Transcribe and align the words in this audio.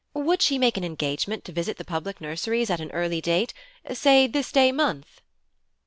Would 0.15 0.41
she 0.41 0.57
make 0.57 0.77
an 0.77 0.83
engagement 0.83 1.45
to 1.45 1.51
visit 1.51 1.77
the 1.77 1.85
public 1.85 2.19
nurseries 2.19 2.71
at 2.71 2.79
an 2.79 2.89
early 2.91 3.21
date? 3.21 3.53
say 3.93 4.25
this 4.25 4.51
day 4.51 4.71
month. 4.71 5.21